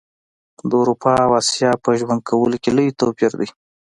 د 0.69 0.71
اروپا 0.81 1.13
او 1.25 1.31
اسیا 1.41 1.71
په 1.83 1.89
ژوند 1.99 2.21
کولو 2.29 2.57
کي 2.63 2.71
لوي 2.77 2.91
توپیر 2.99 3.31
ده 3.39 3.47